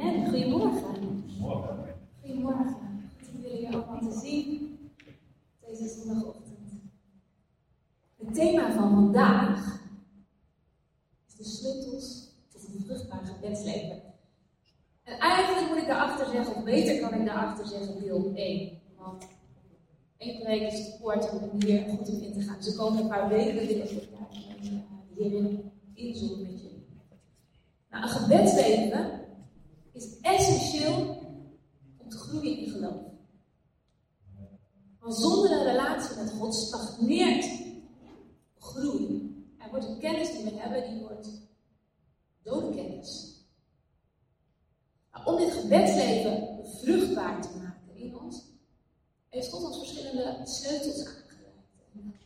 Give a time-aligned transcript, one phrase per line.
[0.00, 0.30] Amen.
[0.30, 1.24] Goedemorgen.
[2.20, 2.76] Goedemorgen.
[3.18, 4.78] Goed om jullie allemaal te zien
[5.66, 6.58] deze zondagochtend.
[8.16, 9.80] Het thema van vandaag
[11.28, 14.02] is de sleutels tot een vruchtbaar gebedsleven.
[15.02, 18.78] En eigenlijk moet ik daarachter zeggen, of beter kan ik daarachter zeggen, deel 1.
[18.96, 19.26] Want
[20.16, 22.56] één week is het woord om hier goed op in te gaan.
[22.56, 24.08] Dus de komende paar weken wil ik
[25.14, 26.86] hierin inzoomen met jullie.
[27.90, 29.19] Nou, een gebedsleven
[30.00, 31.18] is essentieel
[31.96, 33.08] om te groeien in geloof.
[35.00, 37.46] Want zonder een relatie met God stagneert
[38.58, 39.28] groei.
[39.58, 41.28] Er wordt de kennis die we hebben, die wordt
[42.42, 43.38] dode kennis.
[45.12, 48.44] Nou, om dit gebedsleven vruchtbaar te maken in ons,
[49.28, 52.24] heeft God ons verschillende sleutels aangereikt.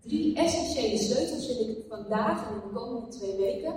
[0.00, 3.74] Drie essentiële sleutels wil ik vandaag en de komende twee weken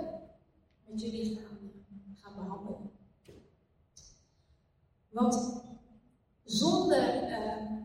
[0.86, 1.63] met jullie gaan
[2.34, 2.90] behandelen.
[5.10, 5.62] Want
[6.44, 7.80] zonder uh,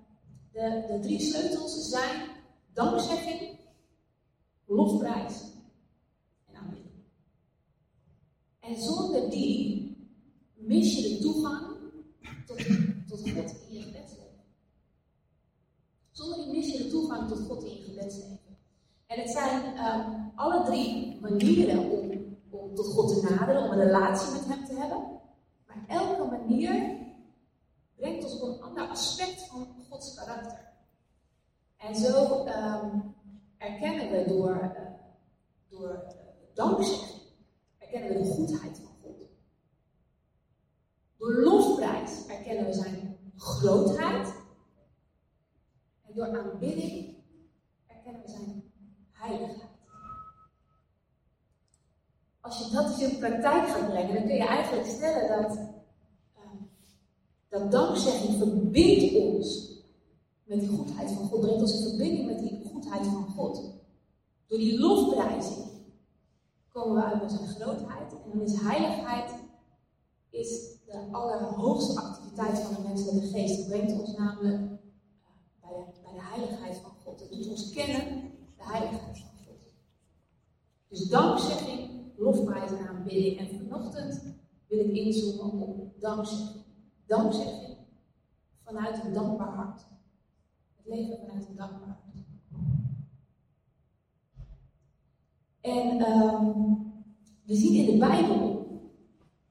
[0.51, 2.29] de, de drie sleutels zijn
[2.73, 3.57] dankzegging,
[4.65, 5.41] lofprijs
[6.45, 6.93] en aanbidding.
[8.59, 9.97] En zonder die
[10.53, 11.67] mis je de toegang
[12.45, 12.57] tot,
[13.07, 14.43] tot God in je gebedsleven.
[16.11, 18.57] Zonder die mis je de toegang tot God in je gebedsleven.
[19.05, 22.08] En het zijn uh, alle drie manieren om
[22.83, 25.19] tot God te naderen, om een relatie met Hem te hebben.
[25.67, 26.97] Maar elke manier
[27.95, 30.67] brengt ons op een ander aspect van Gods karakter.
[31.77, 33.15] En zo um,
[33.57, 34.81] erkennen we door, uh,
[35.69, 36.15] door uh,
[36.53, 37.21] dankzegging,
[37.77, 39.27] erkennen we de goedheid van God.
[41.17, 44.33] Door lofprijs erkennen we zijn grootheid.
[46.05, 47.15] En door aanbidding
[47.87, 48.71] erkennen we zijn
[49.11, 49.68] heiligheid.
[52.49, 55.57] Als je dat in praktijk gaat brengen, dan kun je eigenlijk stellen dat,
[56.37, 56.61] uh,
[57.49, 59.77] dat dankzegging verbindt ons
[60.43, 63.73] met die goedheid van God, brengt ons in verbinding met die goedheid van God.
[64.47, 65.65] Door die lofprijzing
[66.71, 68.11] komen we uit bij zijn grootheid.
[68.11, 69.31] En dan is heiligheid
[70.29, 73.57] is de allerhoogste activiteit van de menselijke geest.
[73.57, 74.57] Het brengt ons namelijk
[75.61, 77.19] bij de, bij de heiligheid van God.
[77.19, 79.73] Het doet ons kennen de heiligheid van God.
[80.87, 81.88] Dus dankzegging,
[82.19, 83.39] lofprijs en aanbidding.
[83.39, 84.23] En vanochtend
[84.67, 86.63] wil ik inzoomen op dankzegging.
[87.05, 87.77] Dankzegging
[88.63, 89.85] vanuit een dankbaar hart.
[90.75, 91.99] Het leven vanuit een dankbaar hart.
[95.61, 96.93] En um,
[97.45, 98.67] we zien in de Bijbel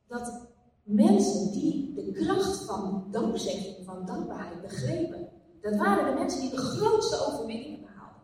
[0.07, 0.49] dat
[0.83, 5.29] mensen die de kracht van dankzegging, van dankbaarheid begrepen,
[5.61, 8.23] dat waren de mensen die de grootste overwinningen behaalden.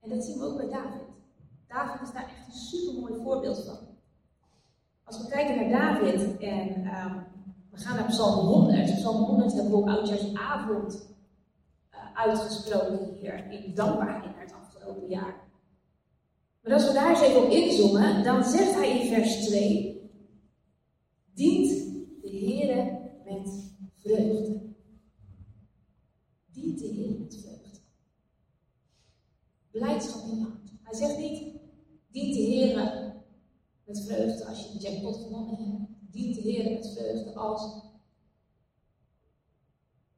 [0.00, 1.09] En dat zien we ook bij David.
[1.70, 3.78] David is daar echt een supermooi voorbeeld van.
[5.04, 7.26] Als we kijken naar David en um,
[7.70, 8.94] we gaan naar Psalm 100.
[8.94, 11.08] Psalm 100 hebben we ook oudjaarsavond
[11.94, 15.48] uh, uitgesproken hier in dankbaarheid het afgelopen jaar.
[16.60, 20.10] Maar als we daar eens even op inzoomen, dan zegt hij in vers 2:
[21.34, 21.68] Dient
[22.22, 24.60] de Heere met vreugde.
[26.52, 27.78] Dient de Heer met vreugde.
[29.70, 30.70] Blijdschap in je hart.
[30.82, 31.49] Hij zegt niet:
[32.10, 32.74] Dient de Heer
[33.84, 35.88] met vreugde als je de jackpot gewonnen hebt.
[36.10, 37.62] Dient de Heer met vreugde als,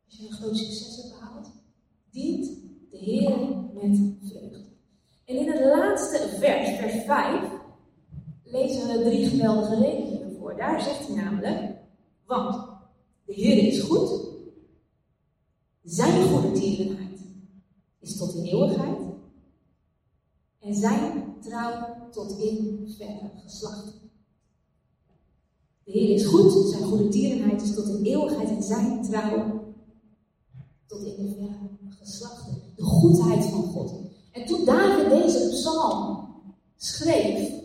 [0.07, 1.51] als je een groot succes hebt behaald.
[2.11, 2.47] Dient
[2.91, 3.39] de Heer
[3.73, 4.65] met vreugde.
[5.25, 7.51] En in het laatste vers, vers 5,
[8.45, 10.57] lezen we drie geweldige redenen voor.
[10.57, 11.75] Daar zegt hij namelijk,
[12.27, 12.69] want
[13.25, 14.31] de Heer is goed,
[15.83, 17.21] zijn goede tierenheid
[17.99, 19.02] is tot in eeuwigheid
[20.63, 23.93] en zijn trouw tot in verre geslachten.
[25.85, 29.65] De Heer is goed, zijn goede tierenheid is tot in eeuwigheid en zijn trouw
[30.87, 31.71] tot in de verre.
[32.77, 33.93] De goedheid van God.
[34.33, 36.29] En toen David deze psalm
[36.77, 37.61] schreef,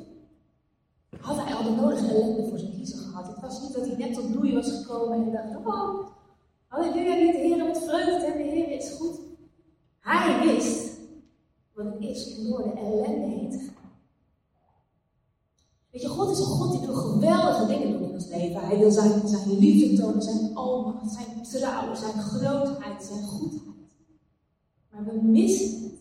[1.19, 3.27] had hij al de nodige ellende voor zijn kiezer gehad.
[3.27, 6.07] Het was niet dat hij net tot bloei was gekomen en dacht, oh,
[6.67, 9.19] halleluja, de Heer met vreugde en de Heer is goed.
[9.99, 10.96] Hij wist
[11.77, 13.91] wat het is om door de ellende heen te gaan.
[15.91, 18.67] Weet je, God is een God die wil geweldige dingen doen in ons leven.
[18.67, 23.61] Hij wil zijn, zijn liefde tonen, zijn almacht, zijn trouw, zijn grootheid, zijn goedheid.
[24.91, 25.95] Maar we missen het.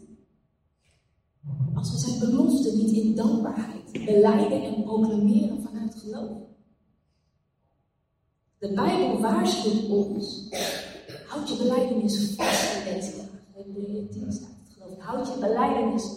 [1.75, 6.39] Als we zijn belofte niet in dankbaarheid beleiden en proclameren vanuit geloof.
[8.59, 10.49] De Bijbel waarschuwt ons.
[11.27, 13.41] Houd je beleidenis vast in deze dagen.
[13.53, 14.56] Hebreeën 10 staat het geloof.
[15.07, 16.11] Houd je beleidenis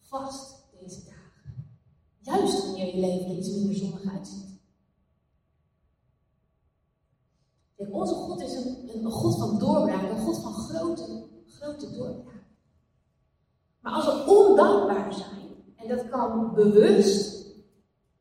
[0.00, 1.66] vast deze dagen.
[2.18, 4.60] Juist wanneer je leven iets minder zonnig uitziet.
[7.90, 12.44] Onze God is een, een God van doorbraak, een God van grote, grote doorbraak.
[13.80, 17.46] Maar als we ondankbaar zijn, en dat kan bewust,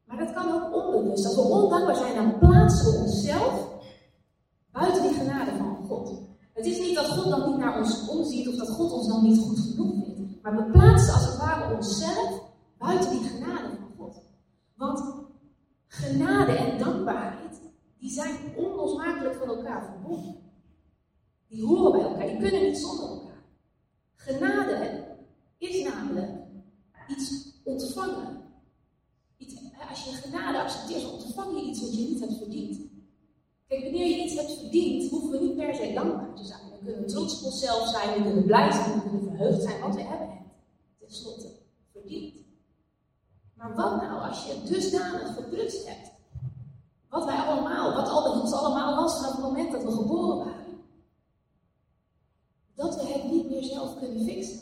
[0.05, 1.25] maar dat kan ook onbewust.
[1.25, 3.67] Als we ondankbaar zijn, dan plaatsen we onszelf
[4.71, 6.30] buiten die genade van God.
[6.61, 9.23] Het is niet dat God dan niet naar ons omziet of dat God ons dan
[9.23, 10.41] niet goed genoeg vindt.
[10.41, 12.43] Maar we plaatsen als het ware onszelf
[12.77, 14.21] buiten die genade van God.
[14.75, 15.13] Want
[15.87, 17.61] genade en dankbaarheid,
[17.97, 20.35] die zijn onlosmakelijk van elkaar verbonden.
[21.47, 23.43] Die horen bij elkaar, die kunnen niet zonder elkaar.
[24.15, 25.05] Genade
[25.57, 26.31] is namelijk
[27.07, 28.41] iets ontvangen.
[29.37, 29.55] Iets,
[29.89, 32.90] als je genade accepteert, ontvang je iets wat je niet hebt verdiend.
[33.71, 36.59] Kijk, wanneer je iets hebt verdiend, hoeven we niet per se dankbaar te zijn.
[36.79, 39.95] We kunnen trots op onszelf zijn, we kunnen blij zijn, we kunnen verheugd zijn, want
[39.95, 40.39] we hebben het
[40.99, 41.47] tenslotte
[41.91, 42.33] verdiend.
[43.53, 46.11] Maar wat nou als je dusdanig geprutst hebt?
[47.09, 50.79] Wat wij allemaal, wat ons allemaal was vanaf het moment dat we geboren waren.
[52.75, 54.59] Dat we het niet meer zelf kunnen fixen.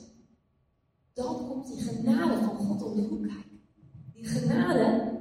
[1.14, 3.62] Dan komt die genade van God om de hoek kijken.
[4.14, 5.18] Die genade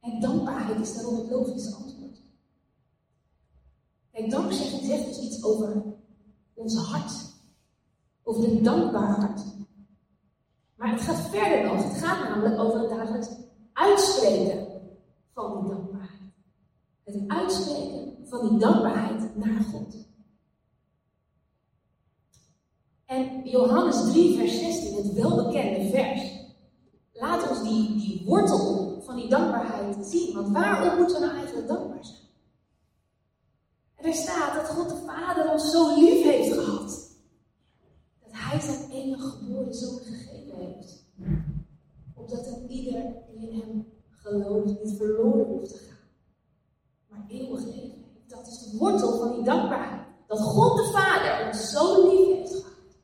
[0.00, 1.93] en dankbaarheid is daarom het logische antwoord.
[4.24, 5.82] Kijk, dankzegging zegt dus iets over
[6.54, 7.12] ons hart.
[8.22, 9.40] Over een dankbaar hart.
[10.74, 11.84] Maar het gaat verder nog.
[11.84, 13.28] Het gaat namelijk over het dagelijks
[13.72, 14.66] uitspreken
[15.34, 16.20] van die dankbaarheid.
[17.04, 19.96] Het uitspreken van die dankbaarheid naar God.
[23.06, 26.30] En Johannes 3, vers 16, het welbekende vers,
[27.12, 30.34] laat ons die, die wortel van die dankbaarheid zien.
[30.34, 32.23] Want waarom moeten we nou eigenlijk dankbaar zijn?
[34.04, 37.10] En er staat dat God de Vader ons zo lief heeft gehad.
[38.22, 41.04] Dat Hij zijn enige geboren zoon gegeven heeft.
[42.14, 46.08] Opdat een ieder die in Hem gelooft niet verloren hoeft te gaan.
[47.08, 48.04] Maar eeuwig leven.
[48.26, 50.06] Dat is de wortel van die dankbaarheid.
[50.26, 52.96] Dat God de Vader ons zo lief heeft gehad.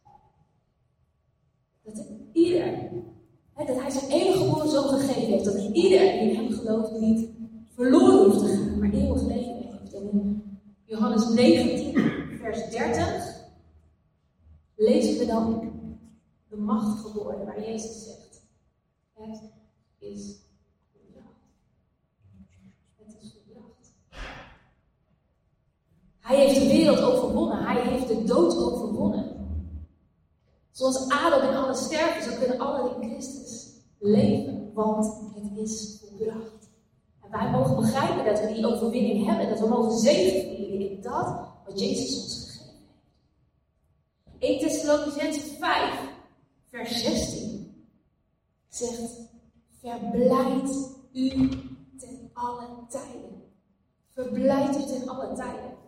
[1.82, 2.88] Dat ieder
[3.54, 5.44] dat hij zijn enige geboren zoon gegeven heeft.
[5.44, 7.28] Dat ieder die in hem gelooft niet
[7.74, 9.39] verloren hoeft te gaan, maar eeuwig leven
[10.90, 11.94] Johannes 19,
[12.40, 13.44] vers 30,
[14.76, 15.72] lezen we dan
[16.48, 18.42] de machtige woorden waar Jezus zegt:
[19.12, 19.40] Het
[19.98, 20.36] is
[20.92, 21.40] volbracht.
[22.96, 23.92] Het is volbracht.
[26.20, 27.64] Hij heeft de wereld overwonnen.
[27.64, 29.48] Hij heeft de dood overwonnen.
[30.70, 36.70] Zoals Adam in alle sterven, zo kunnen allen in Christus leven, want het is volbracht.
[37.22, 41.48] En wij mogen begrijpen dat we die overwinning hebben, dat we mogen zegevieren in dat
[41.66, 42.76] wat Jezus ons gegeven
[44.24, 44.38] heeft.
[44.38, 46.10] 1 Thessalonicense 5,
[46.68, 47.84] vers 16
[48.68, 49.28] zegt:
[49.80, 51.28] Verblijd u
[51.98, 53.42] ten alle tijden.
[54.08, 55.78] Verblijd u ten alle tijden.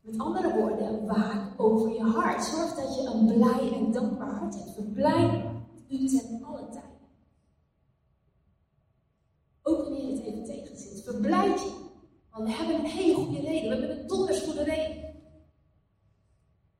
[0.00, 2.44] Met andere woorden, waak over je hart.
[2.44, 4.70] Zorg dat je een blij en dankbaar hart hebt.
[4.74, 5.44] Verblijd
[5.88, 6.84] u ten alle tijden.
[9.62, 11.02] Ook wanneer het even tegen zit.
[11.02, 11.84] Verblijd je.
[12.36, 13.62] Want we hebben een hele goede reden.
[13.62, 15.14] We hebben een donders goede reden.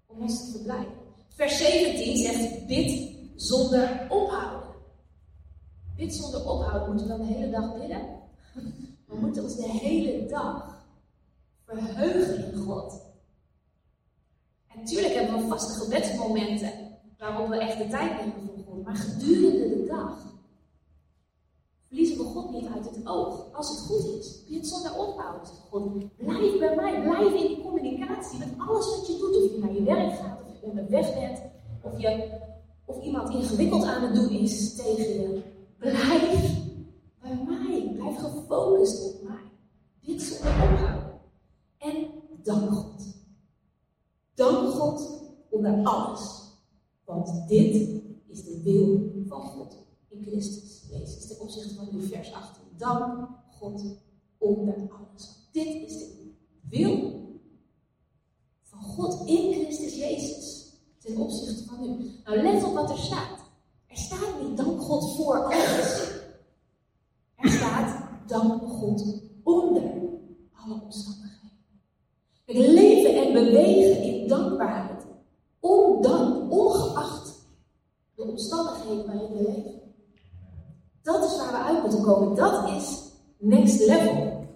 [0.06, 0.93] Om ons te verblijden.
[1.29, 4.69] Vers 17 zegt: bid zonder ophouden.
[5.97, 6.89] Bid zonder ophouden.
[6.89, 8.01] Moeten we dan de hele dag bidden?
[9.06, 10.84] We moeten ons de hele dag
[11.65, 13.03] verheugen in God.
[14.69, 16.72] En natuurlijk hebben we vaste gebedsmomenten
[17.19, 18.84] waarop we echt de tijd nemen voor God.
[18.84, 20.26] Maar gedurende de dag
[22.56, 23.53] niet uit het oog.
[23.53, 25.48] Als het goed is, bid zonder ophouden.
[25.70, 29.36] God, blijf bij mij, blijf in die communicatie met alles wat je doet.
[29.36, 31.41] Of je naar je werk gaat, of je onderweg bent,
[31.82, 32.31] of, je,
[32.84, 35.43] of iemand ingewikkeld aan het doen is tegen je.
[35.79, 36.65] Blijf
[37.20, 39.51] bij mij, blijf gefocust op mij.
[40.01, 41.20] Bid zonder ophouden.
[41.79, 42.06] En
[42.43, 43.05] dank God.
[44.34, 46.44] Dank God onder alles.
[47.05, 47.75] Want dit
[48.27, 49.77] is de wil van God
[50.08, 51.26] in Christus Jezus.
[51.26, 52.62] Ten opzichte van uw vers 18.
[52.76, 53.82] Dank God
[54.38, 55.48] onder alles.
[55.52, 56.32] Dit is de
[56.69, 57.24] wil
[58.62, 60.72] van God in Christus Jezus.
[60.98, 62.10] Ten opzichte van u.
[62.24, 63.38] Nou, let op wat er staat.
[63.86, 66.10] Er staat niet dank God voor alles.
[67.36, 69.82] Er staat dank God onder
[70.52, 71.58] alle omstandigheden.
[72.44, 75.05] Het leven en bewegen in dankbaarheid.
[75.60, 77.34] Ondank, ongeacht
[78.14, 79.76] de omstandigheden waarin we leven.
[81.06, 82.34] Dat is waar we uit moeten komen.
[82.34, 83.01] Dat is
[83.39, 84.46] next level.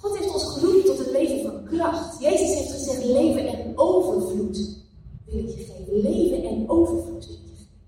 [0.00, 2.20] God heeft ons geroepen tot een leven van kracht.
[2.20, 4.84] Jezus heeft gezegd: leven en overvloed
[5.24, 6.00] wil ik je geven.
[6.00, 7.80] Leven en overvloed wil ik je geven.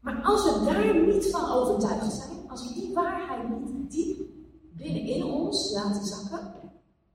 [0.00, 4.20] Maar als we daar niet van overtuigd zijn, als we die waarheid niet diep
[4.76, 6.52] binnenin ons laten zakken,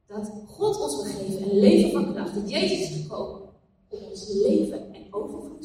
[0.08, 3.42] dat God ons wil geven een leven van kracht, dat Jezus is gekomen
[3.90, 5.61] om ons leven en overvloed.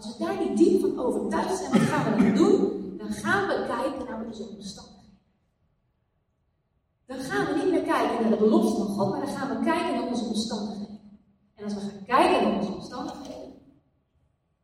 [0.00, 2.94] Als we daar niet diep van overtuigd zijn, wat gaan we dan doen?
[2.98, 5.18] Dan gaan we kijken naar onze omstandigheden.
[7.06, 9.64] Dan gaan we niet meer kijken naar de belofte van God, maar dan gaan we
[9.64, 11.00] kijken naar onze omstandigheden.
[11.54, 13.52] En als we gaan kijken naar onze omstandigheden,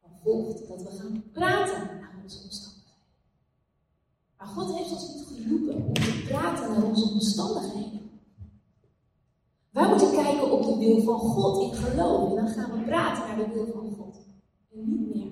[0.02, 3.00] dan volgt dat we gaan praten naar onze omstandigheden.
[4.36, 8.10] Maar God heeft ons niet geroepen om te praten naar onze omstandigheden.
[9.70, 12.30] Wij moeten kijken op de wil van God in geloof.
[12.30, 14.16] En dan gaan we praten naar de wil van God.
[14.72, 15.25] En niet meer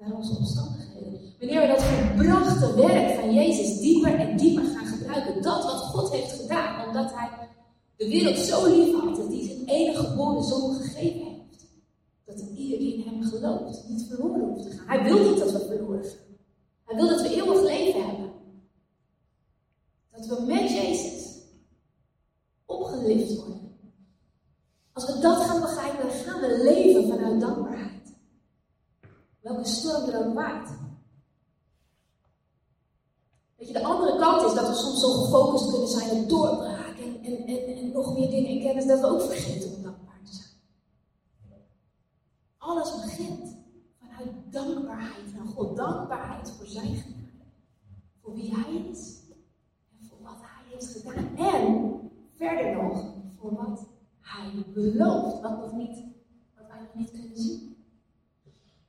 [0.00, 1.20] naar onze omstandigheden.
[1.38, 5.42] Wanneer we dat verbrachte werk van Jezus dieper en dieper gaan gebruiken.
[5.42, 6.86] Dat wat God heeft gedaan.
[6.86, 7.28] Omdat Hij
[7.96, 9.16] de wereld zo lief had.
[9.16, 11.66] Dat Hij zijn enige geboren zoon gegeven heeft.
[12.24, 14.86] Dat ieder die in Hem gelooft niet verloren hoeft te gaan.
[14.86, 16.36] Hij wil niet dat we verloren gaan.
[16.84, 18.30] Hij wil dat we eeuwig leven hebben.
[20.10, 21.38] Dat we met Jezus
[22.66, 23.78] opgelicht worden.
[24.92, 27.89] Als we dat gaan begrijpen, dan gaan we leven vanuit dankbaarheid.
[29.40, 30.68] Welke storm er ook waait.
[33.56, 36.98] Weet je, de andere kant is dat we soms zo gefocust kunnen zijn op doorbraak
[36.98, 40.20] en, en, en, en nog meer dingen in kennis, dat we ook vergeten om dankbaar
[40.24, 40.48] te zijn.
[42.58, 43.56] Alles begint
[43.98, 45.76] vanuit dankbaarheid naar God.
[45.76, 47.44] Dankbaarheid voor zijn genade.
[48.22, 49.20] Voor wie hij is.
[49.90, 51.36] En voor wat hij heeft gedaan.
[51.36, 52.00] En
[52.34, 53.04] verder nog,
[53.38, 53.86] voor wat
[54.20, 56.04] hij belooft, wat, nog niet,
[56.56, 57.69] wat wij nog niet kunnen zien.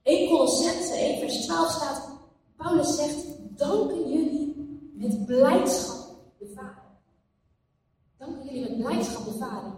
[0.03, 2.09] 1 Colossense 1 vers 12 staat,
[2.55, 3.25] Paulus zegt,
[3.57, 4.55] danken jullie
[4.93, 6.83] met blijdschap de Vader.
[8.17, 9.73] Danken jullie met blijdschap de Vader.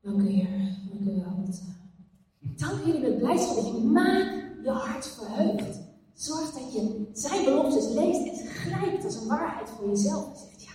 [0.00, 1.32] Dank u Heer, dank u wel.
[2.56, 5.80] Dank jullie met blijdschap dat je maak je hart verheugt.
[6.14, 10.30] Zorg dat je zijn beloftes leest en grijpt als een waarheid voor jezelf.
[10.30, 10.72] En zegt, ja,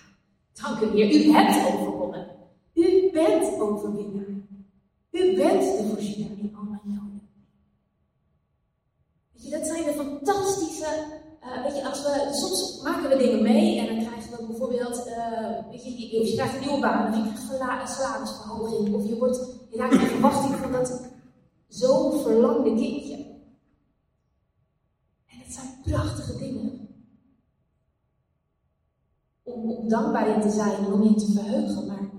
[0.52, 2.26] dank u Heer, u hebt overwonnen.
[2.74, 4.26] U bent overwinnaar.
[5.10, 7.28] U bent de voorziener in al mijn noden.
[9.32, 11.16] Weet je, dat zijn de fantastische.
[11.42, 15.06] Uh, weet je, als we, soms maken we dingen mee en dan krijgen we bijvoorbeeld,
[15.06, 17.50] uh, weet je, of je krijgt een nieuwe baan, of je krijgt
[17.80, 21.00] een salarisverhoging, of je, wordt, je raakt in verwachting van dat
[21.68, 23.16] zo verlangde kindje.
[25.26, 26.88] En het zijn prachtige dingen.
[29.42, 32.10] Om, om dankbaar in te zijn en om je te verheugen, maar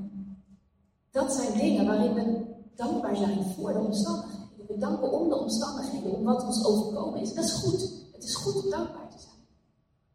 [1.12, 2.46] dat zijn dingen waarin we
[2.76, 4.39] dankbaar zijn voor de omstandigheden.
[4.70, 7.34] We danken om de omstandigheden, om wat ons overkomen is.
[7.34, 8.08] Dat is goed.
[8.12, 9.36] Het is goed om dankbaar te zijn.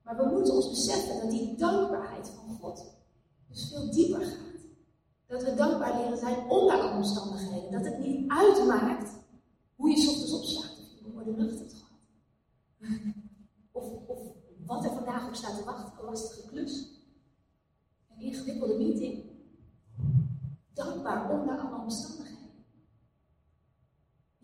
[0.02, 2.84] Maar we moeten ons beseffen dat die dankbaarheid van God
[3.48, 4.62] dus veel dieper gaat.
[5.26, 7.72] Dat we dankbaar leren zijn onder omstandigheden.
[7.72, 9.10] Dat het niet uitmaakt
[9.76, 10.78] hoe je ochtends opstaat.
[10.78, 13.00] Of je behoorde lucht hebt gehad.
[13.72, 14.18] Of, of
[14.66, 15.98] wat er vandaag op staat te wachten.
[15.98, 16.88] Een lastige klus.
[18.10, 19.24] Een ingewikkelde meeting
[20.72, 22.43] dankbaar onder alle omstandigheden.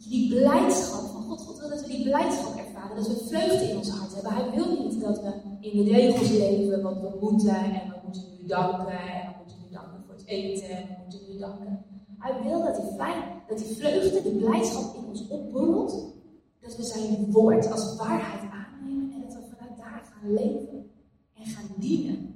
[0.08, 3.76] Die blijdschap van God, God wil dat we die blijdschap ervaren, dat we vreugde in
[3.76, 4.32] ons hart hebben.
[4.32, 8.22] Hij wil niet dat we in de regels leven, want we moeten en we moeten
[8.38, 11.84] nu danken en we moeten nu danken voor het eten en we moeten nu danken.
[12.18, 16.14] Hij wil dat die fijn, dat die vreugde, die blijdschap in ons opborrelt,
[16.60, 20.90] dat we zijn woord als waarheid aannemen en dat we vanuit daar gaan leven
[21.34, 22.30] en gaan dienen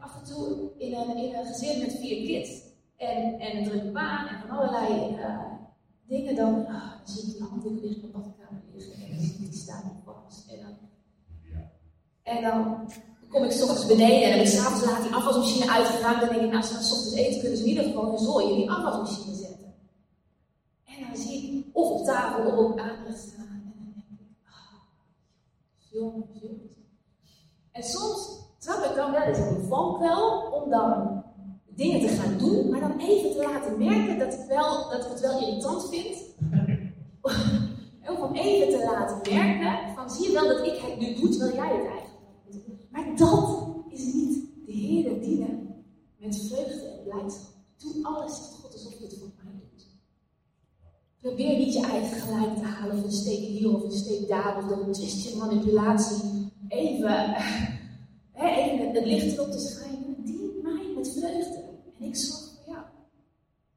[0.00, 2.62] af en toe in een, in een gezin met vier kids
[2.96, 5.59] en, en een drukke baan en van allerlei uh,
[6.10, 9.32] dingen, dan, dan zie ik die handdoeken liggen op de badkamer liggen en dan zie
[9.32, 10.44] ik die staan op was.
[10.48, 10.74] En dan,
[12.22, 12.90] en dan
[13.28, 16.20] kom ik s ochtends beneden en dan heb ik s'avonds laat die afwasmachine uitgeruimd.
[16.20, 18.18] Dan denk ik, nou, als we s ochtends eten, kunnen ze in ieder geval een
[18.18, 19.74] zooi in die afwasmachine zetten.
[20.84, 23.62] En dan zie ik of op tafel of op aanrecht staan.
[23.64, 24.80] En dan denk ik, ah,
[25.90, 26.74] jongens, jongens.
[27.72, 31.19] En soms trap ik dan wel eens in die valkuil om dan
[31.80, 35.20] dingen te gaan doen, maar dan even te laten merken dat ik, wel, dat het
[35.20, 36.16] wel irritant vind.
[38.12, 41.28] of om even te laten merken van zie je wel dat ik het nu doe
[41.28, 42.90] terwijl jij het eigenlijk doet.
[42.90, 45.84] Maar dat is niet de Heer dienen
[46.18, 47.50] met vreugde en blijdschap.
[47.76, 49.86] Doe alles tot God alsof je het voor mij doet.
[51.20, 54.56] Probeer niet je eigen gelijk te halen of een steek hier of een steek daar
[54.56, 57.34] of door een twistje manipulatie even
[58.40, 60.24] He, even het licht erop te schijnen.
[60.24, 61.59] Dien mij met vreugde.
[62.00, 62.84] En ik zorg voor jou.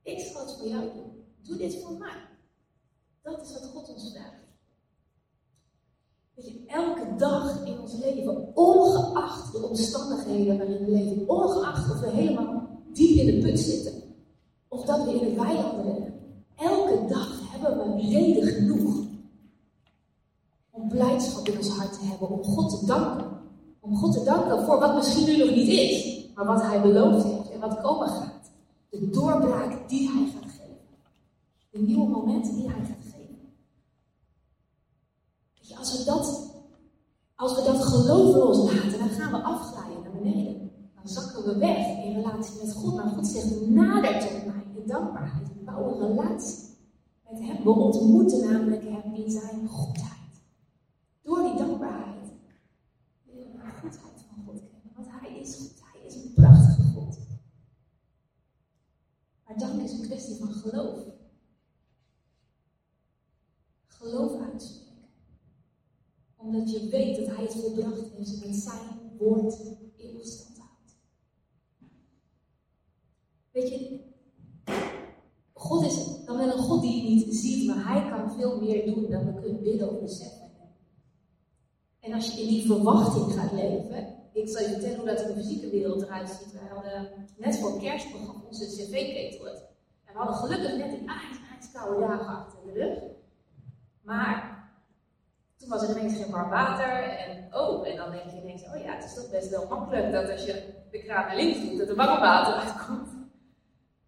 [0.01, 1.25] Ik zal het voor jou doen.
[1.41, 2.21] Doe dit voor mij.
[3.21, 4.41] Dat is wat God ons vraagt.
[6.33, 11.99] Weet je, elke dag in ons leven, ongeacht de omstandigheden waarin we leven, ongeacht of
[11.99, 13.93] we helemaal diep in de put zitten,
[14.67, 16.13] of dat we in het weiland rennen,
[16.55, 19.05] elke dag hebben we reden genoeg
[20.69, 23.31] om blijdschap in ons hart te hebben, om God te danken.
[23.79, 27.23] Om God te danken voor wat misschien nu nog niet is, maar wat Hij beloofd
[27.23, 28.51] heeft wat komen gaat.
[28.89, 30.77] De doorbraak die Hij gaat geven.
[31.69, 33.53] De nieuwe momenten die Hij gaat geven.
[35.59, 36.53] Je, als we dat,
[37.35, 40.71] als we dat geloof loslaten, dan gaan we afglijden naar beneden.
[40.95, 42.95] Dan zakken we weg in relatie met God.
[42.95, 45.65] Maar God zegt, nader tot mij in dankbaarheid.
[45.65, 46.57] Bouw een relatie
[47.29, 47.63] met Hem.
[47.63, 50.11] We ontmoeten namelijk Hem in Zijn goedheid.
[51.21, 52.31] Door die dankbaarheid
[53.25, 54.91] willen we de goedheid van God kennen.
[54.95, 55.81] Want Hij is goed.
[55.91, 57.17] Hij is een prachtige God.
[59.53, 60.99] Maar dank is een kwestie van geloof.
[63.85, 65.09] Geloof uitspreken.
[66.35, 69.57] Omdat je weet dat Hij het volbracht heeft en met Zijn woord
[69.97, 70.95] eeuwig stand houdt.
[73.51, 73.99] Weet je,
[75.53, 78.85] God is dan wel een God die je niet ziet, maar Hij kan veel meer
[78.85, 80.51] doen dan we kunnen bidden of beseffen.
[81.99, 85.27] En als je in die verwachting gaat leven, ik zal je vertellen hoe dat in
[85.27, 86.51] de fysieke wereld eruit ziet.
[86.51, 89.47] We hadden net voor kerstprogramma onze cv-ketel.
[90.05, 91.09] En we hadden gelukkig net die
[91.55, 92.99] ijskoude dagen achter de rug.
[94.01, 94.63] Maar
[95.57, 97.03] toen was er ineens geen warm water.
[97.03, 100.11] En oh, en dan denk je ineens, oh ja, het is toch best wel makkelijk
[100.11, 103.09] dat als je de kraan naar links doet, dat er warm water uitkomt.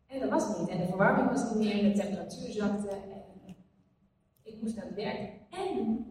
[0.07, 0.69] En dat was niet.
[0.69, 2.89] En de verwarming was niet meer, de temperatuur zakte.
[2.89, 3.55] En
[4.43, 5.31] ik moest naar het werk.
[5.49, 6.04] En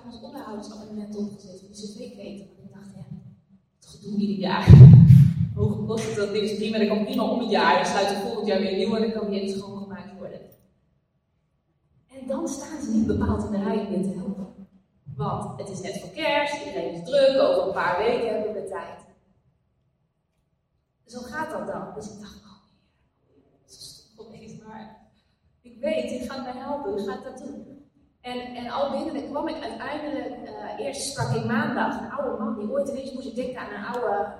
[0.00, 2.46] jaar ons onderhoudsabonnement opgezet voor de cv-keten.
[2.56, 3.04] En ik dacht, ja,
[3.80, 4.68] het gedoe ieder jaar.
[5.54, 7.74] Hoge kosten, dat ding is prima, dat kan prima om het jaar.
[7.74, 10.40] Dan sluit het volgend jaar weer nieuw en dan kan even schoongemaakt worden.
[12.06, 14.68] En dan staan ze niet bepaald in de rij om je te helpen.
[15.16, 18.68] Want het is net voor kerst, iedereen is druk, over een paar weken hebben we
[18.68, 19.00] tijd.
[21.06, 21.94] Zo gaat dat dan.
[21.94, 22.62] Dus ik dacht, oh
[23.62, 25.10] dat is geweest, maar
[25.62, 27.79] ik weet, je gaat mij helpen, u gaat dat doen.
[28.20, 32.58] En, en al binnen kwam ik uiteindelijk, uh, eerst sprak ik maandag een oude man
[32.58, 34.32] die ooit ineens moest ik denken aan een oude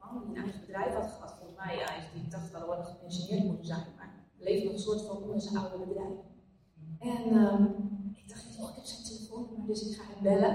[0.00, 1.34] man die een eigen bedrijf had gehad.
[1.38, 4.78] Volgens mij, ja, die dacht wel dat we gepensioneerd moeten zijn, maar leefde nog een
[4.78, 6.18] soort van onder zijn oude bedrijf.
[6.98, 7.64] En um,
[8.14, 10.54] ik dacht, oh, ik heb zijn telefoonnummer, dus ik ga hem bellen.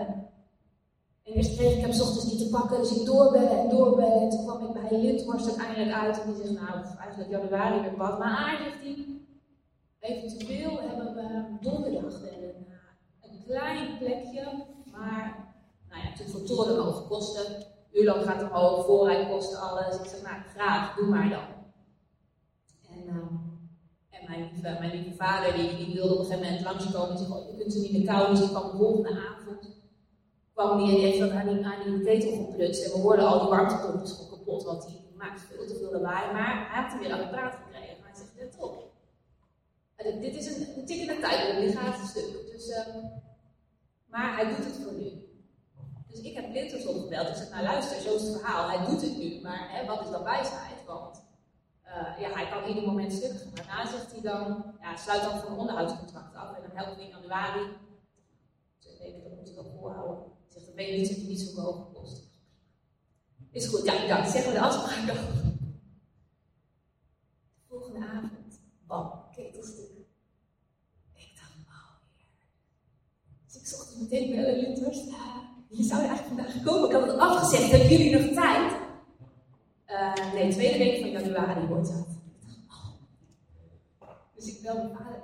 [1.23, 4.21] En eerst kreeg ik hem ochtends niet te pakken, dus ik doorbellen en doorbellen.
[4.21, 7.93] En toen kwam ik bij Lindhorst uiteindelijk uit en die zegt, nou, eigenlijk januari weer
[7.93, 8.17] pas.
[8.17, 9.05] Maar zegt hij,
[9.99, 12.58] eventueel hebben we donderdag bellen
[13.49, 15.53] klein plekje, maar
[15.89, 17.65] nou ja, voor toren hoge kosten.
[17.91, 19.99] Uurloon gaat omhoog, voorrij kost alles.
[19.99, 21.47] Ik zeg, nou graag, doe maar dan.
[22.89, 23.15] En, uh,
[24.09, 27.17] en mijn, lieve, mijn lieve vader, die, wilde op een gegeven moment langskomen.
[27.17, 29.77] Die zei, je kunt ze niet in de kou, dus ik kwam de volgende avond.
[30.53, 32.85] Kwam die en die heeft aan die, aan die ketel geprutst.
[32.85, 36.33] En we hoorden al die warmtepompjes gewoon kapot, want die maakt veel te veel lawaai.
[36.33, 38.03] Maar hij had er weer aan het praten gekregen.
[38.03, 38.87] Hij zegt, let op.
[40.21, 42.51] Dit is een, een tikkende tijd, die gaat een stuk.
[42.51, 42.67] Dus...
[42.67, 43.27] Uh,
[44.09, 45.11] maar hij doet het voor nu.
[46.07, 47.27] Dus ik heb Linters opgebeld.
[47.27, 48.69] Ik zeg, nou luister, zo is het verhaal.
[48.69, 50.85] Hij doet het nu, maar hè, wat is dan wijsheid?
[50.85, 51.21] Want
[51.85, 53.51] uh, ja, hij kan ieder moment stuk gaan.
[53.53, 56.55] Daarna zegt hij dan, ja, sluit dan voor een onderhoudscontract af.
[56.55, 57.61] En dan helpt hij in januari.
[58.79, 60.25] Twee weken, dat moet ik ook volhouden.
[60.25, 62.27] Ik zeg, dan ben je niet, niet zo hoog kost.
[63.51, 65.15] Is goed, ja, ja, zeggen we de afspraak dan.
[67.55, 69.88] De volgende avond, bam, ketelstuk.
[73.99, 75.09] Meteen bellen, Lindhorst.
[75.69, 76.89] Je zou eigenlijk vandaag komen.
[76.89, 77.71] Ik had het afgezegd.
[77.71, 78.73] Hebben jullie nog tijd?
[79.87, 82.07] Uh, nee, tweede week van januari wordt dat.
[84.35, 85.21] Dus ik bel mijn vader.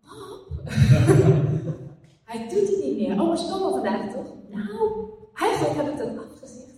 [0.00, 0.62] Pap?
[2.30, 3.20] Hij doet het niet meer.
[3.20, 4.32] Oh, maar ze vandaag toch?
[4.48, 6.72] Nou, eigenlijk heb ik dat afgezegd.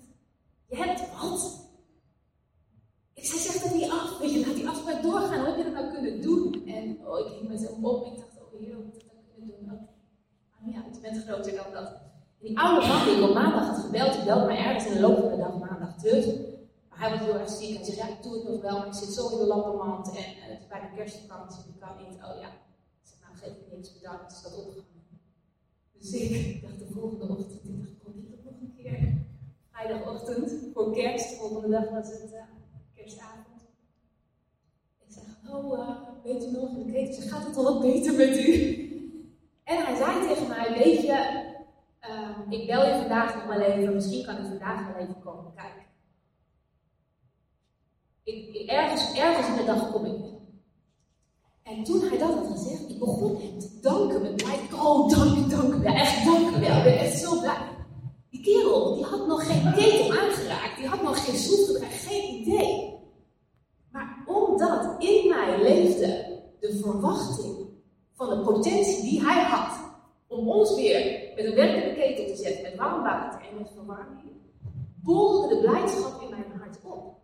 [0.67, 1.65] Je hebt wat?
[3.15, 4.19] Ik zei, zeg dat niet af.
[4.19, 5.39] Weet je, laat die afspraak doorgaan.
[5.39, 6.67] Hoe heb je dat nou kunnen doen?
[6.67, 8.07] En oh, ik ging met hem op.
[8.07, 9.89] Ik dacht, oh heer, hoe heb ik dat kunnen doen?
[10.73, 11.88] ja, je bent groter dan dat.
[12.40, 14.92] En die oude man die ik op maandag had gebeld, die belde mij ergens in
[14.92, 16.27] de loop van de dag maandag terug.
[16.88, 17.77] Maar hij was heel erg ziek.
[17.77, 20.09] Hij zei, ja, ik doe het nog wel, maar ik zit zo in de lampenmand
[20.09, 22.14] en uh, het is bijna kerstvakantie, ik kan niet.
[22.27, 22.51] Oh ja.
[23.01, 25.05] Ik zei, nou geef me niks, bedankt, is dat opgegaan.
[25.99, 29.25] Dus ik dacht de volgende ochtend, ik dacht, probeer het nog een keer.
[29.71, 32.40] Vrijdagochtend, voor kerst, de volgende dag was het uh,
[32.95, 33.61] kerstavond.
[35.07, 36.71] Ik zeg, oh, uh, weet u nog?
[36.77, 38.87] En ik zei, gaat het al wat beter met u?
[39.66, 41.44] En hij zei tegen mij, weet je,
[42.09, 45.52] uh, ik bel je vandaag nog wel even, misschien kan ik vandaag wel even komen
[45.55, 45.83] kijken.
[48.24, 50.24] Ik, ergens, ergens in de dag kom ik.
[51.62, 54.79] En toen hij dat had gezegd, ik begon hem te danken met mij.
[54.81, 55.85] Oh, dank u, dank.
[55.85, 56.76] Echt, dank u wel.
[56.76, 57.68] Ik ben echt zo blij.
[58.31, 60.76] Die kerel, die had nog geen ketel aangeraakt.
[60.76, 61.92] Die had nog geen gedraaid.
[61.92, 62.98] Geen idee.
[63.90, 67.65] Maar omdat in mij leefde de verwachting
[68.16, 69.79] van de potentie die hij had
[70.26, 74.31] om ons weer met een werkende ketel te zetten met warm water en met verwarming,
[75.02, 77.14] borrelde de blijdschap in mijn hart op.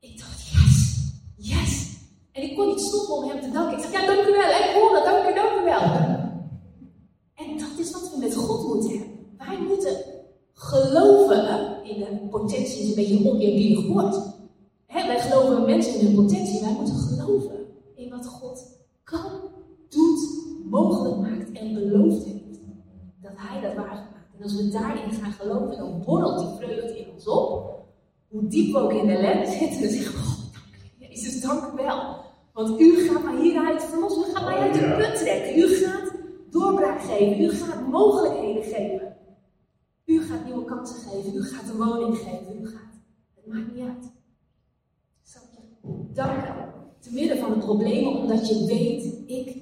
[0.00, 1.96] Ik dacht, yes, yes.
[2.32, 3.78] En ik kon niet stoppen om hem te danken.
[3.78, 5.82] Ik zei, ja, dank u wel, ik hoor het, dank u, dank u wel.
[7.34, 9.16] En dat is wat we met God moeten hebben.
[9.38, 9.96] Wij moeten
[10.52, 14.36] geloven in de potentie, is een beetje een oneerbiedig woord.
[14.86, 18.62] Wij geloven mensen in hun potentie, wij moeten geloven in wat God
[19.04, 19.37] kan,
[20.70, 22.60] mogelijk maakt en beloofd heeft.
[23.20, 24.18] Dat Hij dat waar maakt.
[24.36, 27.78] En als we daarin gaan geloven, dan borrelt die vreugde in ons op.
[28.28, 31.40] Hoe diep we ook in de ellende zitten, dan zeggen we, oh, dank u, Jezus,
[31.40, 32.16] dank u wel.
[32.52, 35.58] Want u gaat mij hieruit verlossen, u gaat mij uit de put trekken.
[35.58, 36.12] U gaat
[36.50, 39.16] doorbraak geven, u gaat mogelijkheden geven.
[40.04, 42.94] U gaat nieuwe kansen geven, u gaat een woning geven, u gaat.
[43.34, 44.12] Het maakt niet uit.
[45.22, 46.66] Zal je danken.
[47.00, 49.57] Te midden van de problemen, omdat je weet, ik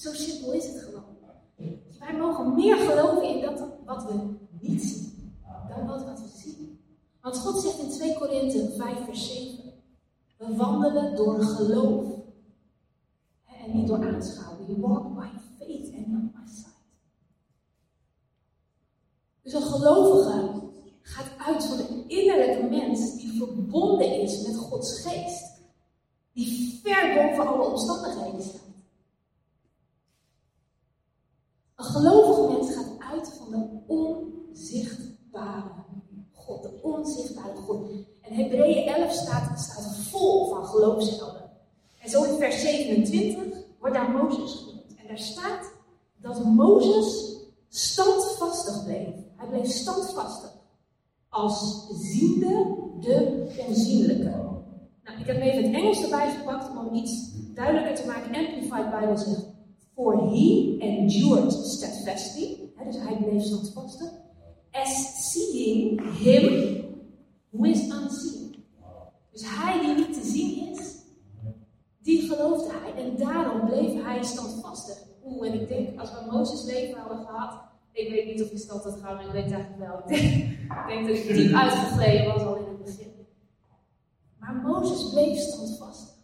[0.00, 1.04] Zo simpel is het gewoon.
[1.98, 5.34] Wij mogen meer geloven in dat wat we niet zien,
[5.68, 6.80] dan wat, wat we zien.
[7.20, 9.72] Want God zegt in 2 Korinthe 5 vers 7,
[10.36, 12.06] we wandelen door geloof.
[13.44, 14.66] En niet door aanschouwen.
[14.66, 15.26] We walk by
[15.58, 16.76] faith and not by sight.
[19.42, 20.60] Dus een gelovige
[21.02, 25.49] gaat uit van de innerlijke mens die verbonden is met Gods geest.
[26.32, 28.60] Die ver boven alle omstandigheden staat.
[31.76, 35.70] Een gelovige mens gaat uit van de onzichtbare
[36.32, 36.62] God.
[36.62, 37.90] De onzichtbare God.
[38.20, 41.50] En Hebreeën 11 staat, staat vol van geloofshelden.
[42.00, 44.94] En zo in vers 27 wordt daar Mozes genoemd.
[44.96, 45.72] En daar staat
[46.16, 47.36] dat Mozes
[47.68, 49.14] standvastig bleef.
[49.36, 50.52] Hij bleef standvastig.
[51.28, 54.59] Als ziende de onzienlijke.
[55.04, 58.34] Nou, ik heb even het Engels erbij gepakt om iets duidelijker te maken.
[58.34, 59.46] Amplified Bible zegt:
[59.94, 62.56] For he endured steadfastly.
[62.84, 64.10] dus hij bleef standvastig.
[64.70, 66.84] As seeing him
[67.50, 68.64] who is unseen.
[69.32, 70.94] Dus hij die niet te zien is,
[72.02, 73.04] die geloofde hij.
[73.04, 74.96] En daarom bleef hij standvastig.
[75.24, 77.60] Oeh, en ik denk, als we Mozes leven hadden gehad,
[77.92, 79.98] ik weet niet of ik stand had gehouden, ik weet eigenlijk wel.
[79.98, 83.09] Ik denk, ik denk dat ik diep uitgegleden was al in het begin.
[84.50, 86.14] Maar Mozes bleef standvastig.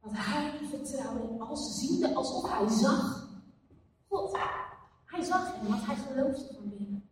[0.00, 3.28] Want hij vertrouwde als ziende, alsof hij zag
[4.08, 4.36] God.
[5.04, 7.08] Hij zag hem, want hij geloofde van binnen.